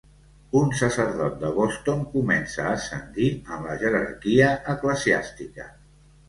Un 0.59 0.69
sacerdot 0.77 1.35
de 1.43 1.51
Boston 1.57 2.01
comença 2.13 2.63
a 2.63 2.71
ascendir 2.79 3.29
en 3.57 3.69
la 3.69 3.77
jerarquia 3.85 4.49
eclesiàstica. 4.75 5.69